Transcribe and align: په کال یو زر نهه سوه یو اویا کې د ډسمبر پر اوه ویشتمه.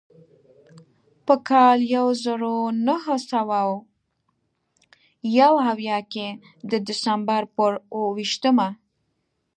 په 1.25 1.35
کال 1.49 1.79
یو 1.95 2.07
زر 2.23 2.41
نهه 2.87 3.15
سوه 3.31 3.61
یو 5.39 5.53
اویا 5.71 5.99
کې 6.11 6.27
د 6.69 6.71
ډسمبر 6.87 7.43
پر 7.55 7.71
اوه 7.93 8.09
ویشتمه. 8.17 8.67